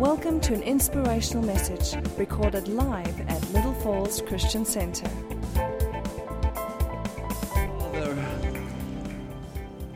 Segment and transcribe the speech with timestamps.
[0.00, 5.08] Welcome to an inspirational message recorded live at Little Falls Christian Center.
[7.78, 8.14] Father,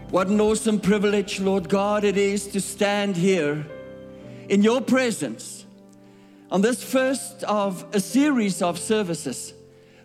[0.08, 3.67] what an awesome privilege, Lord God, it is to stand here
[4.49, 5.67] in your presence
[6.51, 9.53] on this first of a series of services,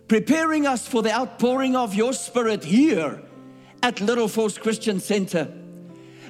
[0.08, 3.22] preparing us for the outpouring of your Spirit here
[3.82, 5.50] at Little Falls Christian Center.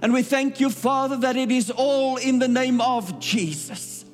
[0.03, 4.05] And we thank you, Father, that it is all in the name of Jesus.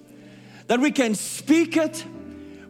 [0.69, 2.05] That we can speak it,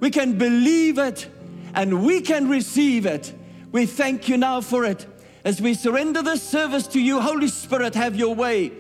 [0.01, 1.29] we can believe it,
[1.75, 3.33] and we can receive it.
[3.71, 5.07] We thank you now for it.
[5.45, 8.73] As we surrender this service to you, Holy Spirit, have your way.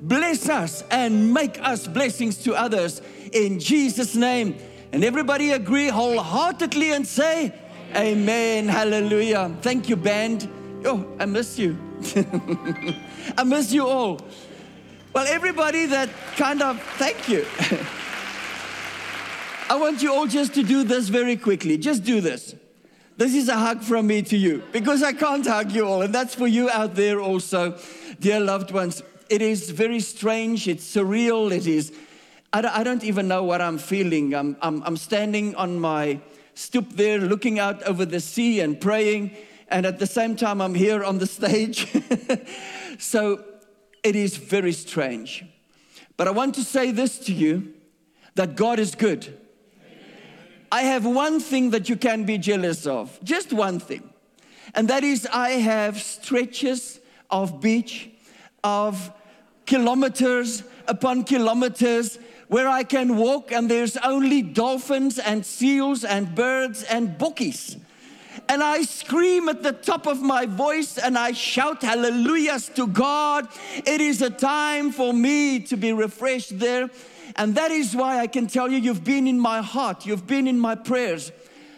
[0.00, 4.56] Bless us and make us blessings to others in Jesus' name.
[4.92, 7.52] And everybody agree wholeheartedly and say,
[7.96, 8.68] Amen.
[8.68, 9.56] Hallelujah.
[9.62, 10.48] Thank you, band.
[10.84, 11.87] Oh, I miss you.
[13.36, 14.20] I miss you all.
[15.12, 17.44] Well, everybody that kind of, thank you.
[19.70, 21.76] I want you all just to do this very quickly.
[21.76, 22.54] Just do this.
[23.16, 26.14] This is a hug from me to you because I can't hug you all, and
[26.14, 27.76] that's for you out there also,
[28.20, 29.02] dear loved ones.
[29.28, 31.92] It is very strange, it's surreal, it is.
[32.52, 34.34] I don't, even know what I'm feeling.
[34.34, 36.20] I'm, I'm, I'm standing on my
[36.54, 39.36] stoop there, looking out over the sea and praying,
[39.70, 41.86] and at the same time, I'm here on the stage.
[42.98, 43.44] so
[44.02, 45.44] it is very strange.
[46.16, 47.74] But I want to say this to you
[48.34, 49.38] that God is good.
[50.70, 54.08] I have one thing that you can be jealous of, just one thing.
[54.74, 58.10] And that is, I have stretches of beach,
[58.62, 59.12] of
[59.66, 66.82] kilometers upon kilometers where I can walk, and there's only dolphins and seals and birds
[66.82, 67.76] and bookies.
[68.48, 73.48] And I scream at the top of my voice and I shout hallelujahs to God.
[73.74, 76.90] It is a time for me to be refreshed there.
[77.36, 80.48] And that is why I can tell you, you've been in my heart, you've been
[80.48, 81.32] in my prayers.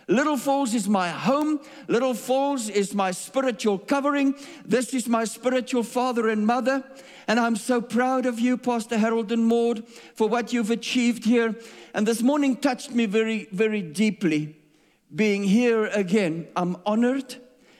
[0.08, 1.60] Little Falls is my home.
[1.86, 4.34] Little Falls is my spiritual covering.
[4.64, 6.82] This is my spiritual father and mother.
[7.28, 11.54] And I'm so proud of you, Pastor Harold and Maud, for what you've achieved here.
[11.94, 14.59] And this morning touched me very, very deeply.
[15.14, 17.36] Being here again, I'm honored,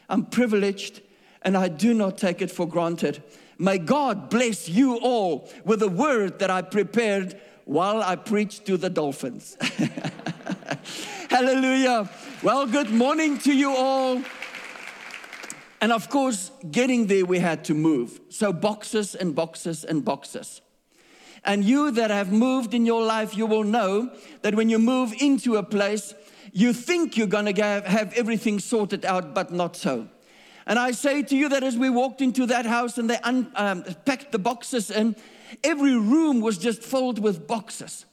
[0.09, 1.03] I'm privileged,
[1.43, 3.23] and I do not take it for granted.
[3.59, 8.77] May God bless you all with a word that I prepared while I preached to
[8.77, 9.57] the dolphins.
[11.31, 12.11] Hallelujah.
[12.43, 14.23] Well, good morning to you all.
[15.81, 18.21] And of course, getting there, we had to move.
[18.29, 20.61] So, boxes and boxes and boxes.
[21.45, 24.11] And you that have moved in your life, you will know
[24.43, 26.13] that when you move into a place,
[26.53, 30.09] you think you're going to have everything sorted out, but not so.
[30.67, 34.25] And I say to you that as we walked into that house and they unpacked
[34.25, 35.17] um, the boxes, and
[35.65, 38.07] every room was just filled with boxes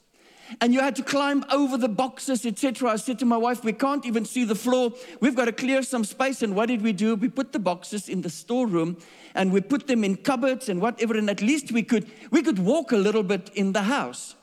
[0.60, 2.90] and you had to climb over the boxes, etc.
[2.90, 4.92] I said to my wife, We can't even see the floor.
[5.20, 6.42] We've got to clear some space.
[6.42, 7.14] And what did we do?
[7.16, 8.96] We put the boxes in the storeroom
[9.34, 12.58] and we put them in cupboards and whatever, and at least we could we could
[12.58, 14.34] walk a little bit in the house.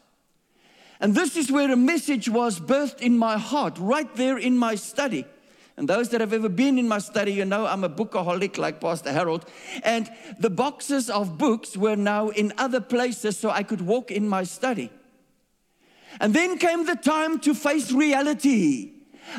[1.00, 4.76] And this is where a message was birthed in my heart, right there in my
[4.76, 5.26] study.
[5.78, 8.80] And those that have ever been in my study, you know I'm a bookaholic like
[8.80, 9.46] Pastor Harold.
[9.84, 14.30] And the boxes of books were now in other places so I could walk in
[14.30, 14.90] my study.
[16.22, 18.94] And then came the time to face reality.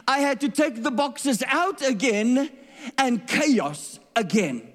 [0.07, 2.51] I had to take the boxes out again
[2.99, 4.73] and chaos again.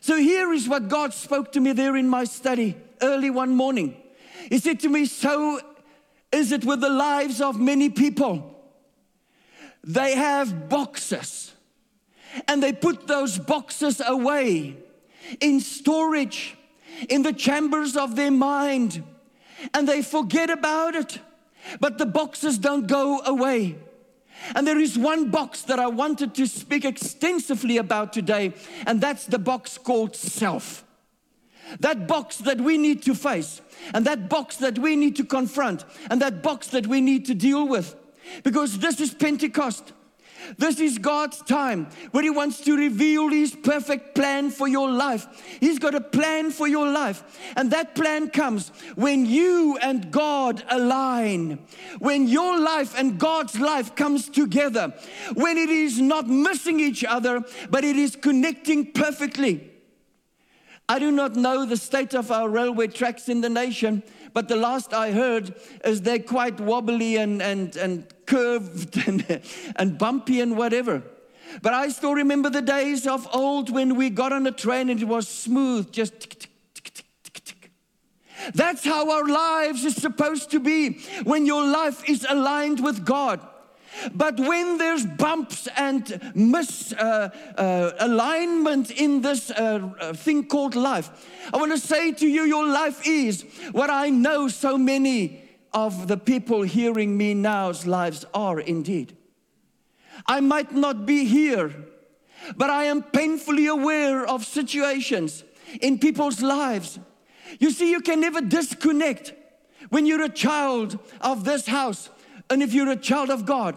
[0.00, 3.96] So here is what God spoke to me there in my study early one morning.
[4.48, 5.60] He said to me, So
[6.34, 8.50] is it with the lives of many people.
[9.84, 11.52] They have boxes
[12.48, 14.76] and they put those boxes away
[15.40, 16.56] in storage
[17.08, 19.04] in the chambers of their mind
[19.72, 21.20] and they forget about it.
[21.80, 23.76] But the boxes don't go away.
[24.54, 28.52] And there is one box that I wanted to speak extensively about today,
[28.86, 30.84] and that's the box called self.
[31.80, 33.60] That box that we need to face,
[33.92, 37.34] and that box that we need to confront, and that box that we need to
[37.34, 37.94] deal with.
[38.42, 39.92] Because this is Pentecost.
[40.58, 45.26] This is God's time where He wants to reveal His perfect plan for your life.
[45.60, 47.22] He's got a plan for your life.
[47.56, 51.60] And that plan comes when you and God align,
[51.98, 54.92] when your life and God's life comes together,
[55.34, 59.70] when it is not missing each other, but it is connecting perfectly.
[60.88, 64.02] I do not know the state of our railway tracks in the nation,
[64.34, 65.54] but the last I heard
[65.84, 69.42] is they're quite wobbly and, and, and curved and,
[69.76, 71.02] and bumpy and whatever.
[71.62, 75.00] But I still remember the days of old when we got on a train and
[75.00, 77.70] it was smooth, just tick, tick, tick.
[78.52, 83.40] That's how our lives is supposed to be when your life is aligned with God.
[84.14, 86.04] But when there's bumps and
[86.34, 91.10] misalignment uh, uh, in this uh, uh, thing called life,
[91.52, 95.42] I want to say to you, your life is what I know so many
[95.72, 99.16] of the people hearing me now's lives are indeed.
[100.26, 101.74] I might not be here,
[102.56, 105.44] but I am painfully aware of situations
[105.80, 106.98] in people's lives.
[107.58, 109.34] You see, you can never disconnect
[109.90, 112.10] when you're a child of this house
[112.50, 113.76] and if you're a child of God.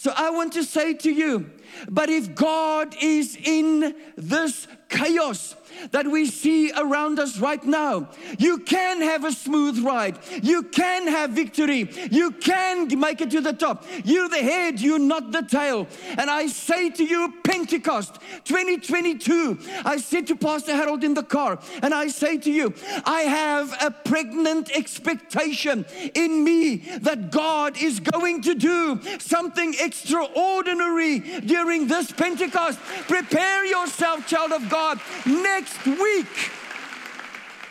[0.00, 1.50] So I want to say to you,
[1.86, 5.56] but if God is in this chaos,
[5.92, 8.08] that we see around us right now.
[8.38, 10.18] You can have a smooth ride.
[10.42, 11.88] You can have victory.
[12.10, 13.84] You can make it to the top.
[14.04, 15.86] You're the head, you're not the tail.
[16.18, 21.58] And I say to you, Pentecost 2022, I said to Pastor Harold in the car,
[21.82, 28.00] and I say to you, I have a pregnant expectation in me that God is
[28.00, 32.78] going to do something extraordinary during this Pentecost.
[33.08, 34.79] Prepare yourself, child of God.
[34.80, 36.50] Next next week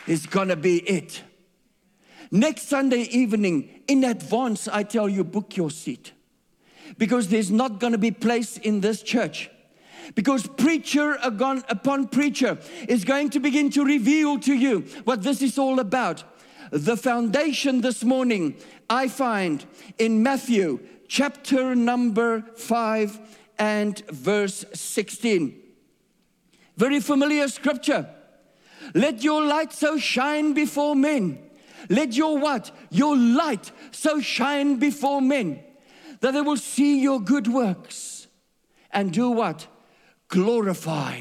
[0.06, 1.22] is gonna be it.
[2.30, 6.12] Next Sunday evening, in advance, I tell you, book your seat.
[6.98, 9.50] Because there's not gonna be place in this church.
[10.14, 15.58] Because preacher upon preacher is going to begin to reveal to you what this is
[15.58, 16.22] all about.
[16.70, 18.54] The foundation this morning,
[18.88, 19.64] I find
[19.98, 20.78] in Matthew
[21.08, 23.18] chapter number 5
[23.58, 25.59] and verse 16.
[26.80, 28.08] Very familiar scripture.
[28.94, 31.38] Let your light so shine before men.
[31.90, 32.70] Let your what?
[32.88, 35.62] Your light so shine before men
[36.20, 38.28] that they will see your good works
[38.90, 39.66] and do what?
[40.28, 41.18] Glorify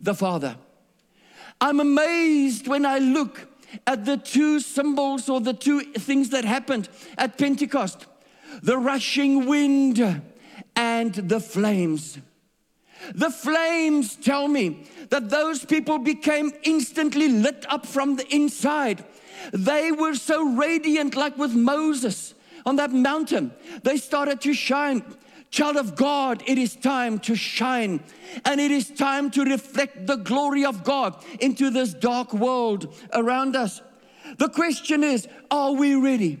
[0.00, 0.54] the Father.
[1.60, 3.48] I'm amazed when I look
[3.88, 6.88] at the two symbols or the two things that happened
[7.18, 8.06] at Pentecost
[8.62, 10.22] the rushing wind
[10.76, 12.18] and the flames.
[13.14, 19.04] The flames tell me that those people became instantly lit up from the inside.
[19.52, 22.34] They were so radiant, like with Moses
[22.64, 23.52] on that mountain.
[23.82, 25.02] They started to shine.
[25.50, 28.02] Child of God, it is time to shine
[28.46, 33.54] and it is time to reflect the glory of God into this dark world around
[33.54, 33.82] us.
[34.38, 36.38] The question is, are we ready?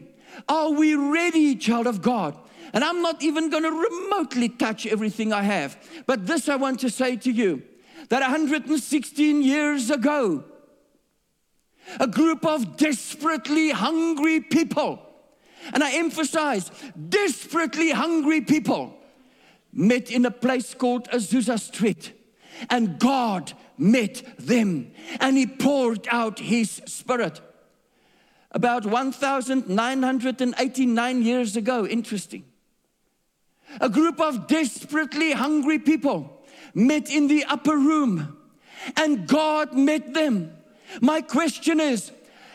[0.48, 2.38] Are we ready, child of God?
[2.72, 5.76] And I'm not even going to remotely touch everything I have.
[6.06, 7.62] But this I want to say to you
[8.08, 10.44] that 116 years ago,
[12.00, 15.00] a group of desperately hungry people,
[15.72, 16.70] and I emphasize
[17.08, 18.94] desperately hungry people,
[19.72, 22.12] met in a place called Azusa Street.
[22.70, 27.42] And God met them and He poured out His Spirit.
[28.50, 32.44] About 1,989 years ago, interesting.
[33.80, 38.36] A group of desperately hungry people met in the upper room
[38.96, 40.52] and God met them.
[41.00, 42.12] My question is,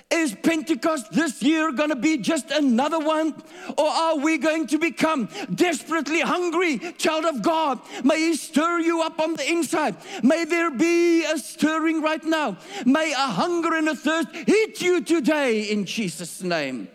[0.09, 3.35] is Pentecost this year going to be just another one?
[3.77, 7.81] Or are we going to become desperately hungry, child of God?
[8.05, 9.97] May He stir you up on the inside.
[10.23, 12.57] May there be a stirring right now.
[12.85, 16.87] May a hunger and a thirst hit you today in Jesus' name.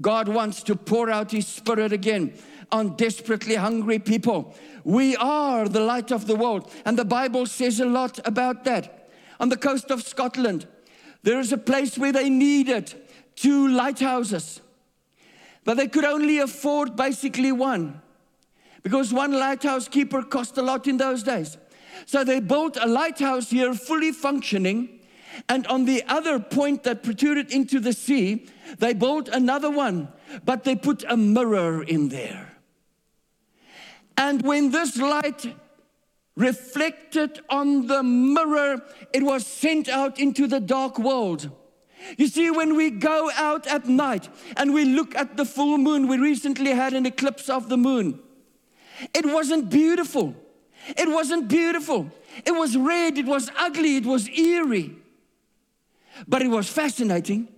[0.00, 2.34] God wants to pour out His Spirit again
[2.72, 4.54] on desperately hungry people.
[4.82, 9.08] We are the light of the world, and the Bible says a lot about that.
[9.40, 10.66] On the coast of Scotland,
[11.22, 12.94] there is a place where they needed
[13.36, 14.60] two lighthouses,
[15.64, 18.02] but they could only afford basically one
[18.82, 21.56] because one lighthouse keeper cost a lot in those days.
[22.06, 25.00] So they built a lighthouse here fully functioning
[25.48, 28.46] and on the other point that protruded into the sea,
[28.78, 30.08] they built another one,
[30.44, 32.56] but they put a mirror in there.
[34.16, 35.56] And when this light
[36.36, 41.50] reflected on the mirror, it was sent out into the dark world.
[42.18, 46.06] You see, when we go out at night and we look at the full moon,
[46.06, 48.20] we recently had an eclipse of the moon.
[49.14, 50.34] It wasn't beautiful.
[50.96, 52.10] It wasn't beautiful.
[52.44, 54.96] It was red, it was ugly, it was eerie
[56.26, 57.48] but it was fascinating.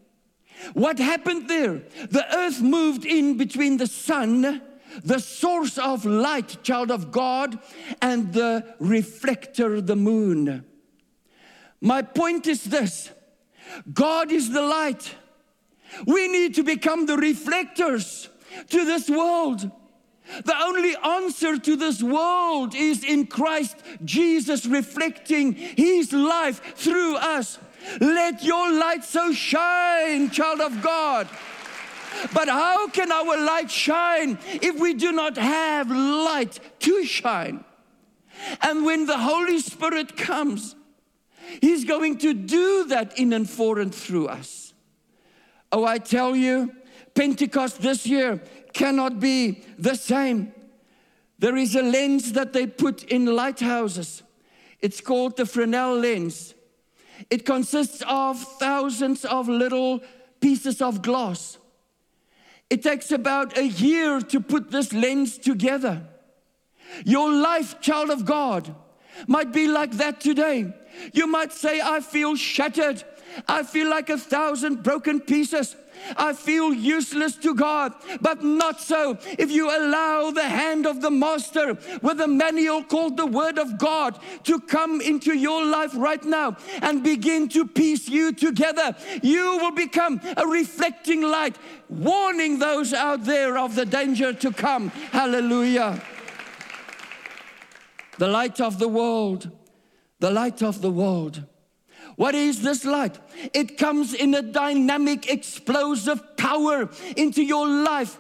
[0.72, 1.82] What happened there?
[2.10, 4.62] The earth moved in between the sun,
[5.04, 7.58] the source of light, child of God,
[8.00, 10.64] and the reflector, the moon.
[11.80, 13.10] My point is this
[13.92, 15.14] God is the light.
[16.06, 18.28] We need to become the reflectors
[18.70, 19.70] to this world.
[20.44, 27.58] The only answer to this world is in Christ Jesus reflecting His life through us.
[28.00, 31.28] Let your light so shine, child of God.
[32.33, 37.64] But how can our light shine if we do not have light to shine?
[38.62, 40.75] And when the Holy Spirit comes,
[41.61, 44.75] He's going to do that in and for and through us.
[45.71, 46.75] Oh, I tell you,
[47.14, 50.52] Pentecost this year cannot be the same.
[51.38, 54.23] There is a lens that they put in lighthouses.
[54.81, 56.55] It's called the Fresnel lens.
[57.30, 60.02] It consists of thousands of little
[60.40, 61.58] pieces of glass.
[62.68, 66.02] It takes about a year to put this lens together.
[67.04, 68.75] Your life, child of God,
[69.26, 70.73] might be like that today.
[71.12, 73.02] You might say, I feel shattered.
[73.49, 75.76] I feel like a thousand broken pieces.
[76.17, 81.11] I feel useless to God, but not so if you allow the hand of the
[81.11, 86.25] Master with a manual called the Word of God to come into your life right
[86.25, 88.95] now and begin to piece you together.
[89.23, 91.57] You will become a reflecting light,
[91.88, 94.88] warning those out there of the danger to come.
[95.12, 96.03] Hallelujah.
[98.19, 99.50] The light of the world,
[100.21, 101.45] the light of the world
[102.16, 103.18] what is this light?
[103.52, 108.18] It comes in a dynamic, explosive power into your life.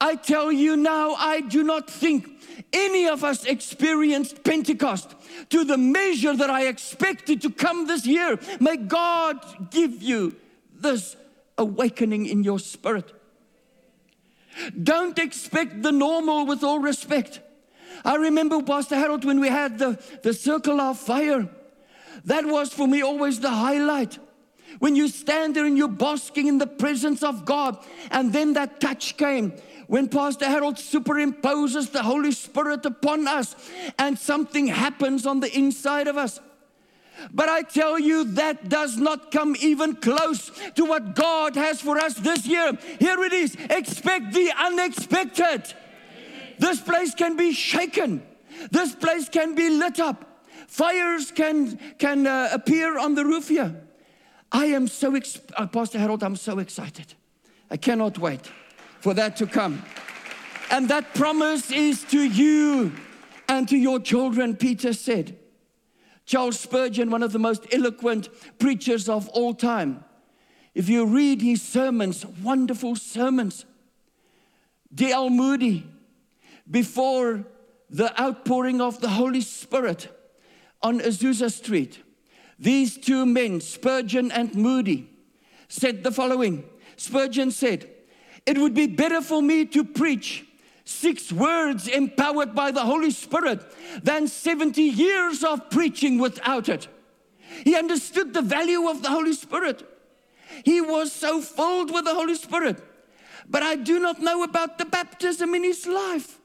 [0.00, 2.28] I tell you now, I do not think
[2.72, 5.14] any of us experienced Pentecost
[5.50, 8.38] to the measure that I expected to come this year.
[8.60, 10.34] May God give you
[10.72, 11.16] this
[11.58, 13.12] awakening in your spirit.
[14.82, 17.40] Don't expect the normal with all respect.
[18.04, 21.48] I remember, Pastor Harold, when we had the, the circle of fire.
[22.24, 24.18] That was for me always the highlight.
[24.78, 27.78] When you stand there and you're basking in the presence of God,
[28.10, 29.52] and then that touch came.
[29.86, 33.56] When Pastor Harold superimposes the Holy Spirit upon us,
[33.98, 36.40] and something happens on the inside of us.
[37.32, 41.98] But I tell you, that does not come even close to what God has for
[41.98, 42.72] us this year.
[43.00, 45.74] Here it is expect the unexpected.
[46.58, 48.22] This place can be shaken,
[48.70, 50.27] this place can be lit up.
[50.68, 53.74] Fires can, can uh, appear on the roof here.
[54.52, 57.14] I am so, ex- uh, Pastor Harold, I'm so excited.
[57.70, 58.50] I cannot wait
[59.00, 59.82] for that to come.
[60.70, 62.92] And that promise is to you
[63.48, 65.38] and to your children, Peter said.
[66.26, 70.04] Charles Spurgeon, one of the most eloquent preachers of all time,
[70.74, 73.64] if you read his sermons, wonderful sermons,
[74.94, 75.30] D.L.
[75.30, 75.86] Moody,
[76.70, 77.46] before
[77.88, 80.08] the outpouring of the Holy Spirit,
[80.82, 82.02] on Azusa Street,
[82.58, 85.08] these two men, Spurgeon and Moody,
[85.68, 86.64] said the following
[86.96, 87.88] Spurgeon said,
[88.44, 90.44] It would be better for me to preach
[90.84, 93.62] six words empowered by the Holy Spirit
[94.02, 96.88] than 70 years of preaching without it.
[97.64, 99.86] He understood the value of the Holy Spirit.
[100.64, 102.82] He was so filled with the Holy Spirit.
[103.48, 106.37] But I do not know about the baptism in his life.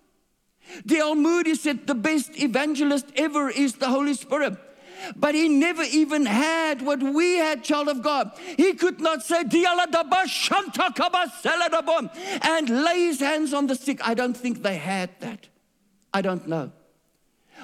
[0.86, 1.16] D.L.
[1.16, 4.58] Moody said the best evangelist ever is the Holy Spirit.
[5.16, 8.32] But he never even had what we had, child of God.
[8.58, 9.44] He could not say,
[12.42, 14.00] and lay his hands on the sick.
[14.08, 15.50] I don't think they had that.
[16.14, 16.72] I don't know.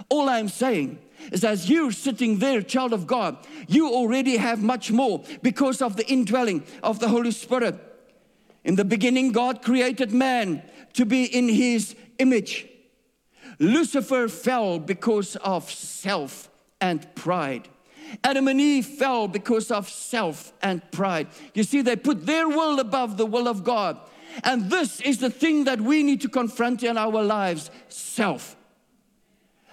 [0.10, 1.00] All I'm saying
[1.32, 3.38] is, as you're sitting there, child of God,
[3.68, 7.77] you already have much more because of the indwelling of the Holy Spirit.
[8.63, 10.62] In the beginning, God created man
[10.94, 12.68] to be in his image.
[13.59, 16.49] Lucifer fell because of self
[16.79, 17.67] and pride.
[18.23, 21.27] Adam and Eve fell because of self and pride.
[21.53, 23.99] You see, they put their will above the will of God.
[24.43, 28.55] And this is the thing that we need to confront in our lives self.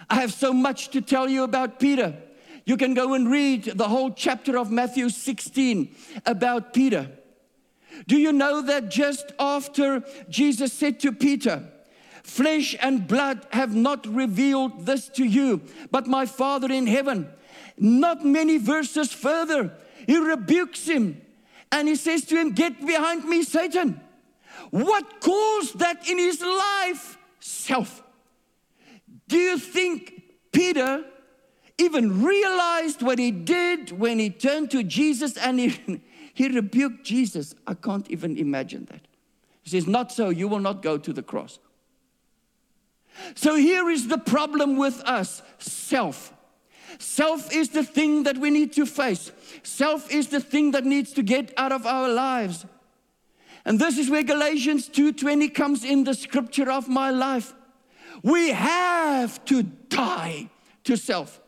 [0.08, 2.16] I have so much to tell you about Peter.
[2.64, 5.94] You can go and read the whole chapter of Matthew 16
[6.26, 7.10] about Peter.
[8.06, 11.64] Do you know that just after Jesus said to Peter,
[12.26, 17.28] Flesh and blood have not revealed this to you, but my Father in heaven.
[17.78, 19.72] Not many verses further,
[20.06, 21.22] he rebukes him
[21.70, 24.00] and he says to him, Get behind me, Satan.
[24.70, 27.16] What caused that in his life?
[27.38, 28.02] Self.
[29.28, 31.04] Do you think Peter
[31.78, 36.02] even realized what he did when he turned to Jesus and he,
[36.34, 37.54] he rebuked Jesus?
[37.68, 39.02] I can't even imagine that.
[39.62, 41.60] He says, Not so, you will not go to the cross.
[43.34, 46.32] So here is the problem with us self.
[46.98, 49.32] Self is the thing that we need to face.
[49.62, 52.64] Self is the thing that needs to get out of our lives.
[53.64, 57.52] And this is where Galatians 2:20 comes in the scripture of my life.
[58.22, 60.48] We have to die
[60.84, 61.40] to self.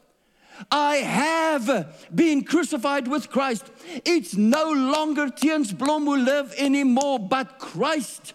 [0.71, 3.71] I have been crucified with Christ.
[4.05, 8.35] It's no longer Tiens Blom who live anymore, but Christ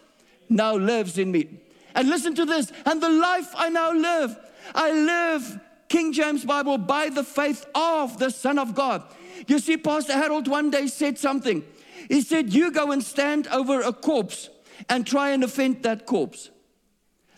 [0.50, 1.60] now lives in me.
[1.96, 4.38] And listen to this, and the life I now live,
[4.74, 5.60] I live,
[5.90, 9.04] King James Bible, by the faith of the Son of God.
[9.48, 11.64] You see, Pastor Harold one day said something.
[12.10, 14.50] He said, You go and stand over a corpse
[14.90, 16.50] and try and offend that corpse.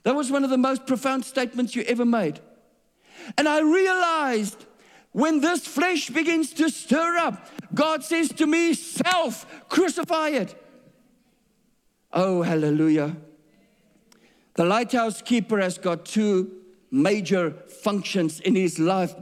[0.03, 2.39] That was one of the most profound statements you ever made.
[3.37, 4.65] And I realized
[5.11, 10.61] when this flesh begins to stir up, God says to me, Self, crucify it.
[12.13, 13.17] Oh, hallelujah.
[14.55, 16.51] The lighthouse keeper has got two
[16.89, 19.13] major functions in his life.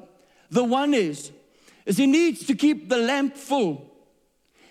[0.49, 1.31] The one is,
[1.85, 3.91] is he needs to keep the lamp full.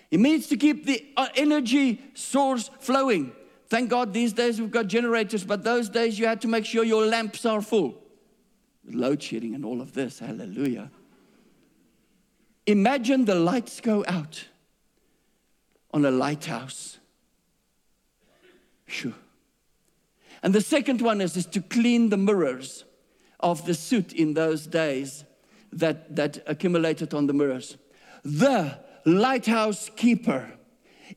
[0.09, 3.33] He needs to keep the uh, energy source flowing.
[3.67, 6.83] Thank God these days we've got generators, but those days you had to make sure
[6.83, 8.01] your lamps are full.
[8.85, 10.91] Load shedding and all of this, hallelujah.
[12.65, 14.45] Imagine the lights go out
[15.91, 16.99] on a lighthouse.
[18.85, 19.13] Sure.
[20.43, 22.83] And the second one is, is to clean the mirrors
[23.39, 25.23] of the soot in those days
[25.71, 27.77] that, that accumulated on the mirrors.
[28.23, 30.51] The lighthouse keeper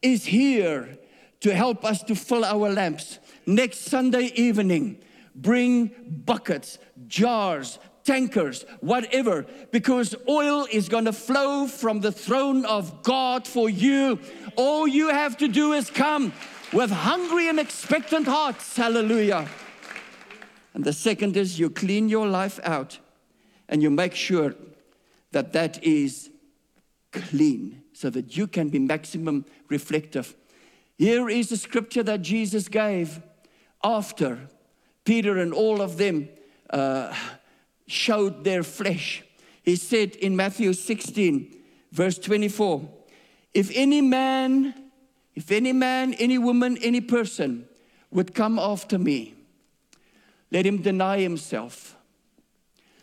[0.00, 0.98] is here
[1.40, 3.18] to help us to fill our lamps.
[3.46, 4.98] Next Sunday evening,
[5.34, 5.90] bring
[6.24, 13.46] buckets, jars, tankers, whatever, because oil is going to flow from the throne of God
[13.46, 14.20] for you.
[14.56, 16.32] All you have to do is come
[16.72, 18.76] with hungry and expectant hearts.
[18.76, 19.48] Hallelujah.
[20.74, 22.98] And the second is you clean your life out
[23.68, 24.54] and you make sure
[25.32, 26.30] that that is
[27.12, 30.34] clean so that you can be maximum reflective.
[30.98, 33.20] Here is the scripture that Jesus gave
[33.82, 34.48] after
[35.04, 36.28] Peter and all of them
[36.70, 37.14] uh,
[37.86, 39.22] showed their flesh.
[39.62, 41.56] He said in Matthew 16,
[41.92, 42.88] verse 24,
[43.54, 44.85] if any man
[45.36, 47.68] if any man, any woman, any person
[48.10, 49.34] would come after me,
[50.50, 51.96] let him deny himself.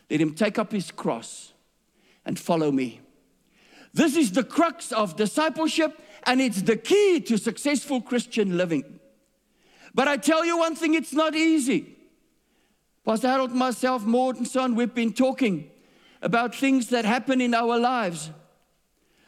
[0.09, 1.53] Let him take up his cross
[2.25, 2.99] and follow me.
[3.93, 8.99] This is the crux of discipleship, and it's the key to successful Christian living.
[9.93, 11.95] But I tell you one thing, it's not easy.
[13.05, 15.69] Pastor Harold, myself, and son, we've been talking
[16.21, 18.31] about things that happen in our lives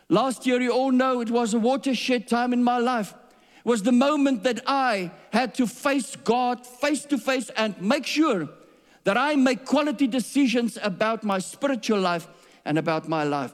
[0.09, 3.13] Last year, you all know it was a watershed time in my life.
[3.57, 8.05] It was the moment that I had to face God face to face and make
[8.05, 8.47] sure
[9.03, 12.27] that I make quality decisions about my spiritual life
[12.65, 13.53] and about my life.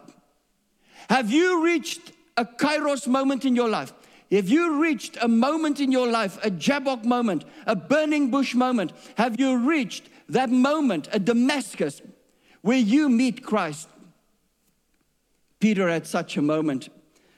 [1.09, 3.93] Have you reached a kairos moment in your life?
[4.31, 8.93] Have you reached a moment in your life, a Jabbok moment, a burning bush moment?
[9.15, 12.01] Have you reached that moment, a Damascus,
[12.61, 13.89] where you meet Christ?
[15.61, 16.89] Peter had such a moment.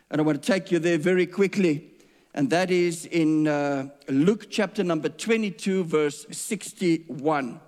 [0.10, 1.92] And I want to take you there very quickly.
[2.34, 7.60] And that is in uh, Luke chapter number 22, verse 61.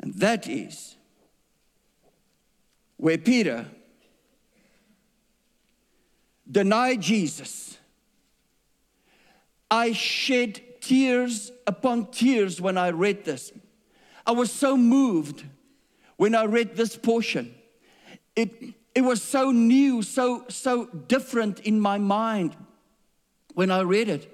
[0.00, 0.96] And that is
[2.96, 3.66] where Peter
[6.50, 7.78] denied Jesus.
[9.70, 13.52] I shed tears upon tears when I read this.
[14.26, 15.44] I was so moved
[16.16, 17.54] when I read this portion.
[18.34, 22.56] It, it was so new, so, so different in my mind
[23.52, 24.32] when I read it.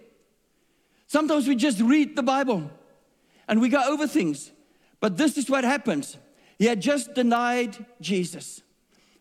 [1.09, 2.71] Sometimes we just read the Bible
[3.49, 4.53] and we go over things.
[5.01, 6.17] But this is what happens.
[6.61, 8.63] He had just denied Jesus.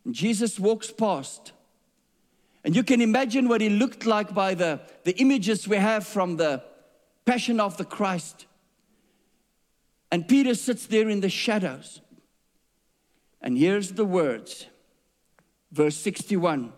[0.05, 1.53] And Jesus walks past.
[2.63, 6.37] And you can imagine what he looked like by the, the images we have from
[6.37, 6.61] the
[7.25, 8.45] Passion of the Christ.
[10.11, 11.99] And Peter sits there in the shadows.
[13.41, 14.67] And here's the words
[15.71, 16.73] verse 61.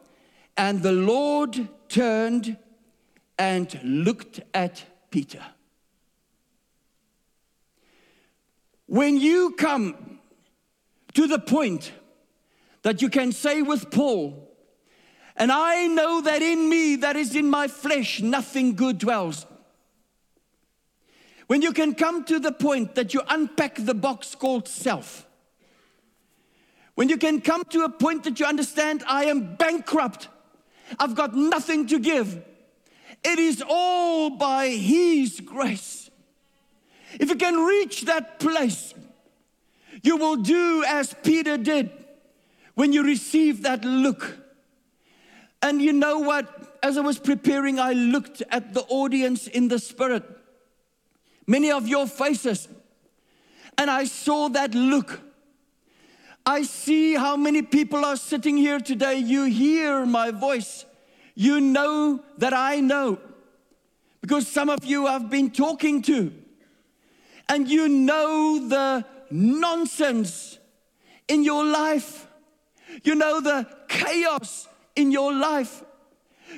[0.55, 2.57] And the Lord turned
[3.37, 5.43] and looked at Peter.
[8.85, 10.19] When you come
[11.13, 11.91] to the point
[12.83, 14.51] that you can say with Paul,
[15.35, 19.47] and I know that in me, that is in my flesh, nothing good dwells.
[21.47, 25.25] When you can come to the point that you unpack the box called self
[26.95, 30.27] when you can come to a point that you understand, I am bankrupt,
[30.99, 32.43] I've got nothing to give.
[33.23, 36.09] It is all by His grace.
[37.19, 38.93] If you can reach that place,
[40.01, 41.91] you will do as Peter did
[42.75, 44.37] when you receive that look.
[45.61, 46.77] And you know what?
[46.83, 50.23] As I was preparing, I looked at the audience in the spirit,
[51.47, 52.67] many of your faces,
[53.77, 55.21] and I saw that look.
[56.45, 59.15] I see how many people are sitting here today.
[59.15, 60.85] You hear my voice.
[61.35, 63.17] You know that I know.
[64.21, 66.33] Because some of you I've been talking to.
[67.47, 70.59] And you know the nonsense
[71.27, 72.27] in your life.
[73.03, 75.83] You know the chaos in your life.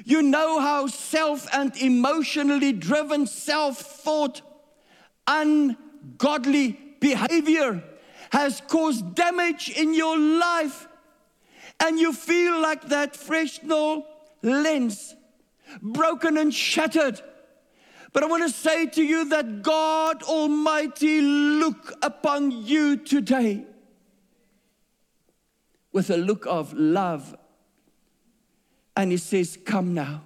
[0.04, 4.42] You know how self and emotionally driven, self thought,
[5.28, 7.84] ungodly behavior
[8.36, 10.90] has caused damage in your life.
[11.80, 14.06] And you feel like that Fresnel
[14.42, 15.16] lens,
[15.82, 17.22] broken and shattered.
[18.12, 23.64] But I want to say to you that God Almighty look upon you today
[25.94, 27.38] with a look of love.
[28.98, 30.24] And He says, Come now,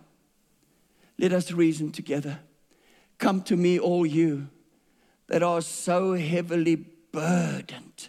[1.20, 2.40] let us reason together.
[3.20, 4.50] Come to me, all you
[5.28, 6.88] that are so heavily
[7.20, 8.08] burdened.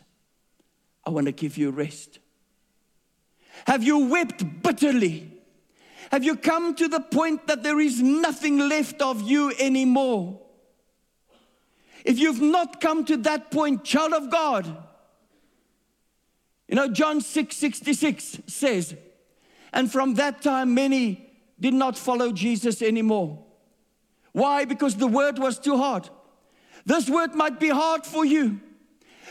[1.04, 2.20] I want to give you rest.
[3.66, 5.32] Have you wept bitterly?
[6.12, 10.40] Have you come to the point that there is nothing left of you anymore?
[12.04, 14.64] If you've not come to that point, child of God,
[16.68, 18.94] you know, John 6 66 says,
[19.72, 23.44] and from that time many did not follow Jesus anymore.
[24.30, 24.64] Why?
[24.64, 26.08] Because the word was too hard.
[26.86, 28.60] This word might be hard for you,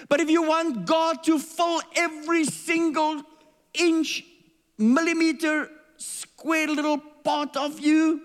[0.08, 3.22] but if you want God to fill every single
[3.74, 4.24] inch,
[4.78, 8.22] millimeter, square little part of you,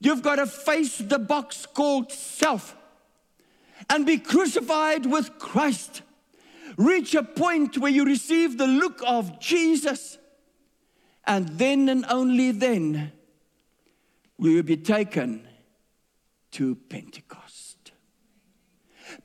[0.00, 2.76] you've got to face the box called self
[3.88, 6.02] and be crucified with Christ
[6.78, 10.16] reach a point where you receive the look of Jesus,
[11.26, 13.12] and then and only then
[14.38, 15.46] will you be taken
[16.52, 17.47] to Pentecost.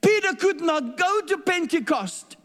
[0.03, 2.35] Peter could not go to Pentecost.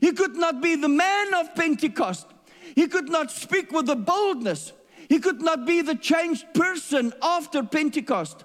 [0.00, 2.26] He could not be the man of Pentecost.
[2.74, 4.72] He could not speak with the boldness.
[5.08, 8.44] He could not be the changed person after Pentecost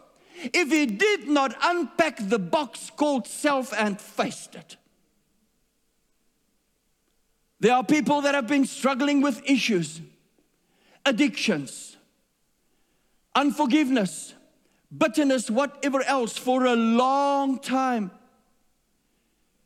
[0.53, 4.77] if he did not unpack the box called self and faced it.
[7.59, 10.01] There are people that have been struggling with issues,
[11.05, 11.95] addictions,
[13.35, 14.33] unforgiveness,
[14.95, 18.11] bitterness, whatever else for a long time.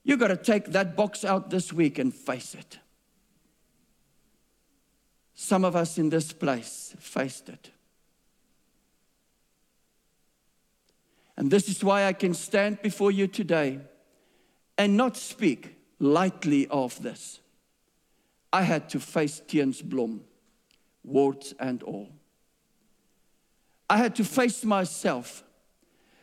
[0.08, 2.80] You got to take that box out this week and face it.
[5.36, 7.72] Some of us in this place faced it.
[11.36, 13.82] And this is why I can stand before you today
[14.78, 17.42] and not speak lightly of this.
[18.54, 20.22] I had to face Teensblom,
[21.04, 22.08] warts and all.
[23.90, 25.44] I had to face myself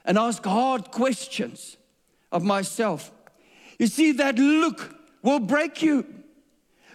[0.07, 1.77] and ask hard questions
[2.33, 3.13] of myself.
[3.79, 6.07] You see, that look will break you,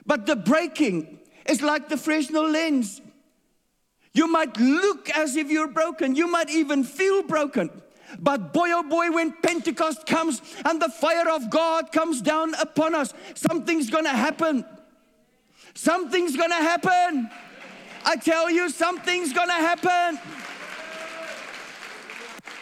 [0.05, 3.01] but the breaking is like the Fresnel lens.
[4.13, 7.69] You might look as if you're broken, you might even feel broken.
[8.17, 12.95] But boy, oh boy, when Pentecost comes and the fire of God comes down upon
[12.95, 14.65] us, something's gonna happen.
[15.75, 17.29] Something's gonna happen.
[18.05, 20.19] I tell you, something's gonna happen.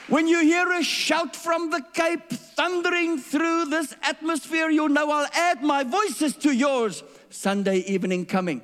[0.07, 5.29] When you hear a shout from the Cape thundering through this atmosphere, you know I'll
[5.33, 7.03] add my voices to yours.
[7.29, 8.61] Sunday evening coming.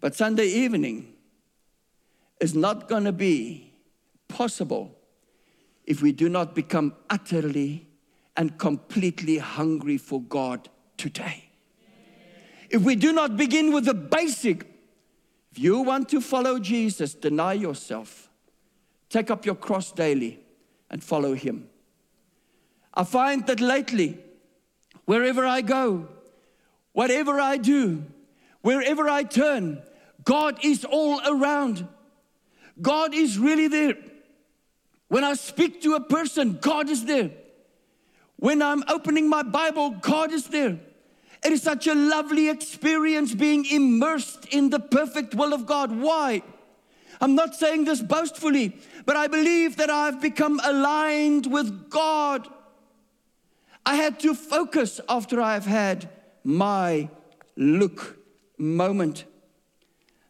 [0.00, 1.14] But Sunday evening
[2.40, 3.72] is not going to be
[4.28, 4.96] possible
[5.84, 7.88] if we do not become utterly
[8.36, 11.44] and completely hungry for God today
[12.74, 14.66] if we do not begin with the basic,
[15.52, 18.28] if you want to follow Jesus, deny yourself,
[19.14, 20.40] take up your cross daily,
[20.90, 21.68] and follow Him.
[22.92, 24.18] I find that lately,
[25.04, 26.08] wherever I go,
[26.94, 28.04] whatever I do,
[28.62, 29.80] wherever I turn,
[30.24, 31.86] God is all around.
[32.82, 33.94] God is really there.
[35.06, 37.30] When I speak to a person, God is there.
[38.34, 40.76] When I'm opening my Bible, God is there.
[41.44, 45.92] It is such a lovely experience being immersed in the perfect will of God.
[45.92, 46.42] Why?
[47.24, 52.46] I'm not saying this boastfully, but I believe that I've become aligned with God.
[53.86, 56.10] I had to focus after I've had
[56.44, 57.08] my
[57.56, 58.18] look
[58.58, 59.24] moment.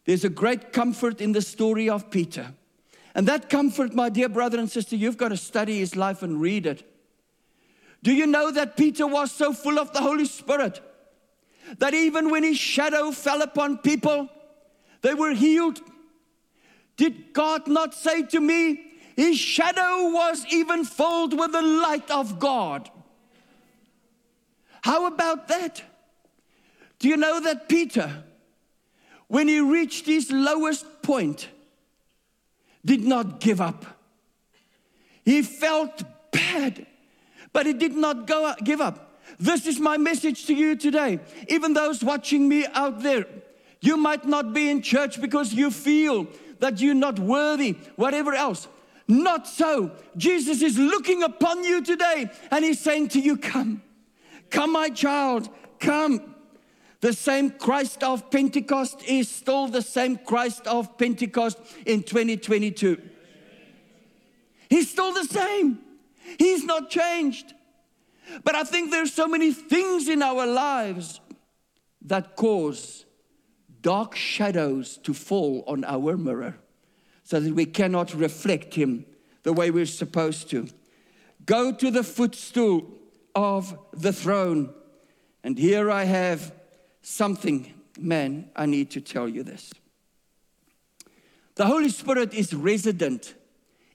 [0.04, 2.54] There's a great comfort in the story of Peter.
[3.16, 6.40] And that comfort, my dear brother and sister, you've got to study his life and
[6.40, 6.88] read it.
[8.04, 10.80] Do you know that Peter was so full of the Holy Spirit
[11.78, 14.28] that even when his shadow fell upon people,
[15.02, 15.80] they were healed.
[16.96, 18.80] Did God not say to me,
[19.16, 22.90] his shadow was even filled with the light of God?
[24.82, 25.82] How about that?
[26.98, 28.24] Do you know that Peter,
[29.28, 31.48] when he reached his lowest point,
[32.84, 33.84] did not give up?
[35.24, 36.86] He felt bad,
[37.52, 39.20] but he did not go up, give up.
[39.38, 41.18] This is my message to you today.
[41.48, 43.26] Even those watching me out there,
[43.80, 46.26] you might not be in church because you feel
[46.64, 48.68] that you're not worthy, whatever else.
[49.06, 49.92] Not so.
[50.16, 53.82] Jesus is looking upon you today and he's saying to you, Come,
[54.48, 56.34] come, my child, come.
[57.02, 62.98] The same Christ of Pentecost is still the same Christ of Pentecost in 2022.
[64.70, 65.80] He's still the same.
[66.38, 67.52] He's not changed.
[68.42, 71.20] But I think there's so many things in our lives
[72.06, 73.04] that cause
[73.84, 76.56] dark shadows to fall on our mirror
[77.22, 79.04] so that we cannot reflect Him
[79.42, 80.66] the way we're supposed to.
[81.44, 82.90] Go to the footstool
[83.34, 84.72] of the throne.
[85.44, 86.52] And here I have
[87.02, 89.70] something, man, I need to tell you this.
[91.56, 93.34] The Holy Spirit is resident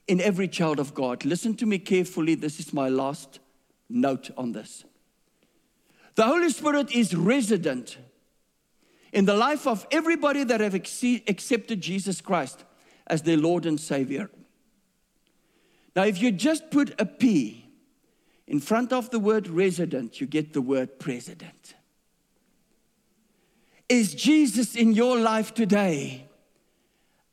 [0.06, 1.24] in every child of God.
[1.24, 2.36] Listen to me carefully.
[2.36, 3.40] This is my last
[3.88, 4.84] note on this.
[6.14, 7.98] The Holy Spirit is resident
[9.12, 12.64] in the life of everybody that have accepted Jesus Christ
[13.06, 14.30] as their Lord and Savior.
[15.96, 17.66] Now, if you just put a P
[18.46, 21.74] in front of the word resident, you get the word president.
[23.88, 26.28] Is Jesus in your life today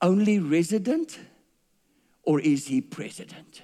[0.02, 1.20] only resident
[2.24, 3.62] or is he president?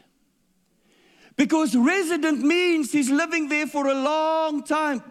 [1.35, 5.01] Because resident means he's living there for a long time.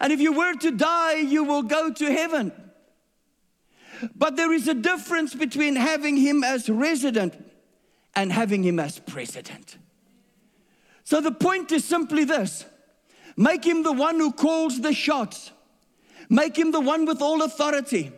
[0.00, 2.52] And if you were to die, you will go to heaven.
[4.14, 7.34] But there is a difference between having him as resident
[8.14, 9.76] and having him as president.
[11.04, 12.64] So the point is simply this
[13.36, 15.50] make him the one who calls the shots,
[16.30, 18.10] make him the one with all authority,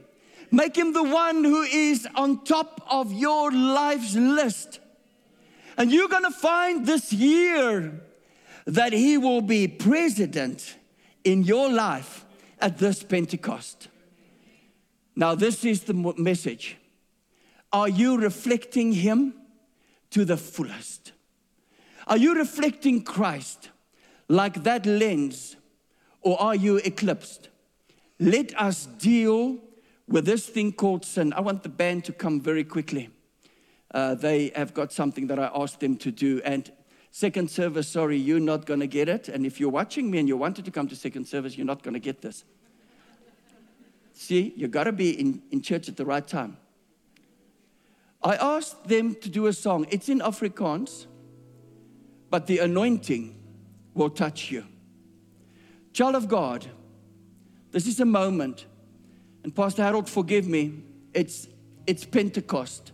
[0.52, 4.78] make him the one who is on top of your life's list.
[5.76, 8.02] And you're gonna find this year
[8.66, 10.76] that he will be president
[11.24, 12.24] in your life
[12.60, 13.88] at this Pentecost.
[15.14, 16.76] Now, this is the message.
[17.72, 19.34] Are you reflecting Him
[20.10, 21.12] to the fullest?
[22.06, 23.70] Are you reflecting Christ
[24.28, 25.56] like that lens,
[26.20, 27.48] or are you eclipsed?
[28.18, 29.58] Let us deal
[30.08, 31.32] with this thing called sin.
[31.32, 33.10] I want the band to come very quickly.
[33.92, 36.40] Uh, they have got something that I asked them to do.
[36.44, 36.70] And
[37.12, 39.28] second service, sorry, you're not going to get it.
[39.28, 41.82] And if you're watching me and you wanted to come to second service, you're not
[41.82, 42.44] going to get this.
[44.14, 46.56] See, you got to be in, in church at the right time.
[48.22, 49.86] I asked them to do a song.
[49.90, 51.06] It's in Afrikaans,
[52.30, 53.36] but the anointing
[53.94, 54.64] will touch you.
[55.92, 56.66] Child of God,
[57.72, 58.66] this is a moment,
[59.44, 61.48] and Pastor Harold, forgive me, it's,
[61.86, 62.91] it's Pentecost.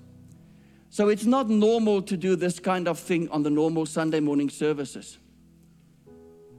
[0.98, 4.50] So it's not normal to do this kind of thing on the normal Sunday morning
[4.50, 5.16] services.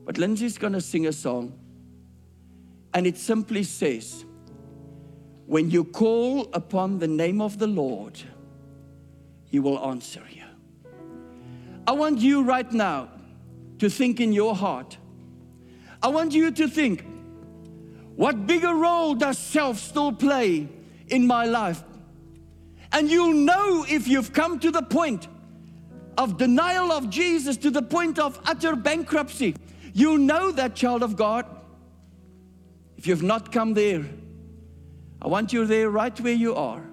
[0.06, 1.60] But Lindsay's going to sing a song,
[2.94, 4.24] and it simply says,
[5.46, 8.18] When you call upon the name of the Lord,
[9.44, 10.46] He will answer you.
[11.86, 13.10] I want you right now
[13.80, 14.98] to think in your heart.
[16.02, 17.06] I want you to think,
[18.16, 20.70] what bigger role does self still play
[21.10, 21.84] in my life?
[22.92, 25.28] And you'll know if you've come to the point
[26.18, 29.56] of denial of Jesus, to the point of utter bankruptcy.
[29.94, 31.46] You'll know that, child of God.
[32.98, 34.06] If you've not come there,
[35.22, 36.84] I want you there right where you are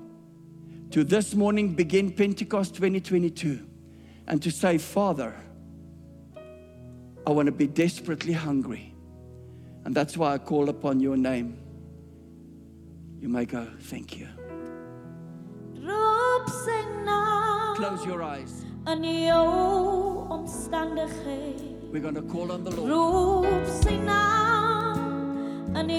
[0.90, 3.66] to this morning begin Pentecost 2022
[4.28, 5.34] and to say, Father,
[7.26, 8.94] I want to be desperately hungry.
[9.84, 11.58] And that's why I call upon your name.
[13.20, 14.28] You may go, Thank you.
[16.50, 18.64] Sy naam Close your eyes.
[18.86, 19.02] in
[20.30, 21.90] omstandigheid.
[21.92, 22.90] We're going to call on the Lord.
[22.90, 23.66] Roep
[23.98, 25.90] naam in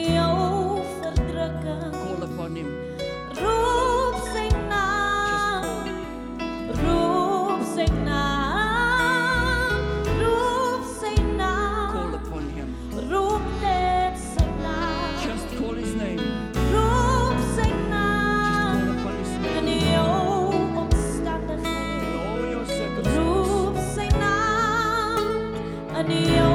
[1.03, 1.91] verdrukking.
[1.93, 2.69] Call upon Him.
[3.35, 4.26] Roep
[26.05, 26.46] in jou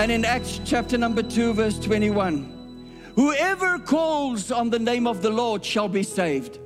[0.00, 5.28] And in Acts chapter number 2, verse 21, whoever calls on the name of the
[5.28, 6.58] Lord shall be saved.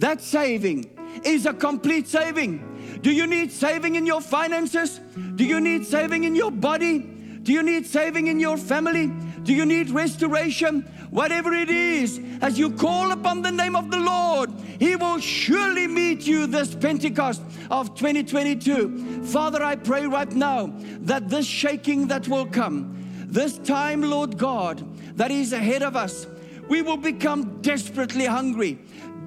[0.00, 2.98] That saving is a complete saving.
[3.00, 4.98] Do you need saving in your finances?
[5.36, 6.98] Do you need saving in your body?
[6.98, 9.06] Do you need saving in your family?
[9.44, 10.84] Do you need restoration?
[11.10, 15.88] Whatever it is, as you call upon the name of the Lord, He will surely
[15.88, 19.24] meet you this Pentecost of 2022.
[19.24, 22.96] Father, I pray right now that this shaking that will come,
[23.26, 26.28] this time, Lord God, that is ahead of us,
[26.68, 28.78] we will become desperately hungry,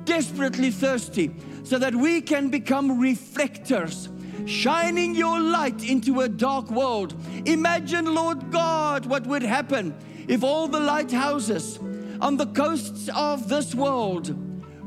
[0.06, 4.08] desperately thirsty, so that we can become reflectors
[4.46, 7.13] shining your light into a dark world.
[7.46, 9.93] Imagine, Lord God, what would happen
[10.28, 11.80] if all the lighthouses
[12.22, 14.36] on the coasts of this world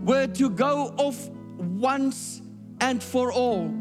[0.07, 2.41] were to go off once
[2.81, 3.75] and for all.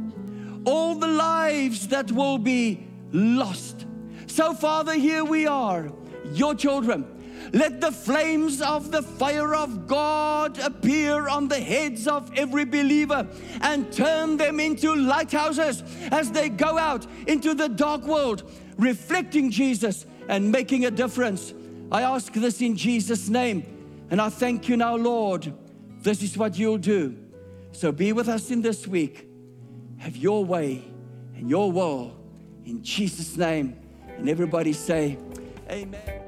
[0.65, 3.85] All the lives that will be lost.
[4.27, 5.91] So, Father, here we are,
[6.33, 7.05] your children.
[7.53, 13.27] Let the flames of the fire of God appear on the heads of every believer
[13.61, 20.05] and turn them into lighthouses as they go out into the dark world, reflecting Jesus
[20.27, 21.53] and making a difference.
[21.91, 23.63] I ask this in Jesus' name,
[24.09, 25.53] and I thank you now, Lord.
[26.01, 27.17] This is what you'll do.
[27.71, 29.27] So be with us in this week.
[29.97, 30.83] Have your way
[31.35, 32.15] and your will
[32.65, 33.79] in Jesus' name.
[34.17, 35.17] And everybody say,
[35.69, 36.21] Amen.